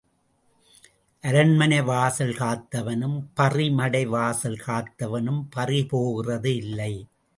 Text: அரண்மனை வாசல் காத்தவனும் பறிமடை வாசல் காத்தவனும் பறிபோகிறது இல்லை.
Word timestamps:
அரண்மனை 1.23 1.81
வாசல் 1.81 2.33
காத்தவனும் 2.33 3.19
பறிமடை 3.35 4.03
வாசல் 4.07 4.59
காத்தவனும் 4.67 5.41
பறிபோகிறது 5.55 6.55
இல்லை. 6.55 6.93